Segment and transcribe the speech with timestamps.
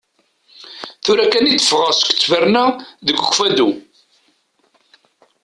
[1.03, 2.65] Tura akken d-fɣaɣ seg ttberna
[3.05, 3.69] deg Ukfadu.